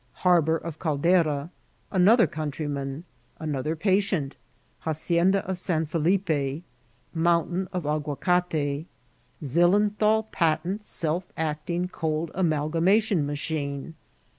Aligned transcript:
—Haiboar 0.23 0.57
of 0.63 0.79
Caldera.— 0.79 1.51
Another 1.91 2.25
Coantr7man.~AnoCher 2.25 3.77
Patient 3.77 4.35
^Hacianda 4.83 5.45
of 5.47 5.59
San 5.59 5.85
Falippe.— 5.85 6.63
Moontain 7.15 7.67
of 7.71 7.83
Agnacata.— 7.83 8.85
<* 9.15 9.43
Zillenthal 9.43 10.31
Patent 10.31 10.83
Self 10.83 11.31
acting 11.37 11.87
Cold 11.87 12.31
Amalgamatinn 12.33 13.25
Machine.' 13.25 13.93